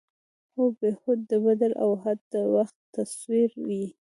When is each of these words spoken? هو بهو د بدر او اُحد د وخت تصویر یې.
هو 0.53 0.63
بهو 0.79 1.11
د 1.29 1.31
بدر 1.45 1.71
او 1.83 1.89
اُحد 1.97 2.19
د 2.33 2.35
وخت 2.55 2.77
تصویر 2.95 3.49
یې. 3.69 3.85